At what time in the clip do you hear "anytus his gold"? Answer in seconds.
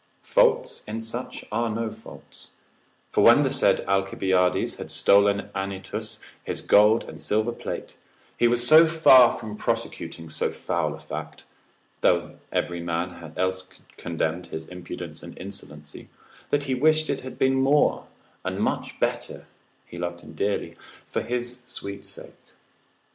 5.53-7.03